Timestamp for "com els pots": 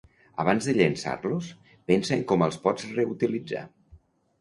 2.35-2.91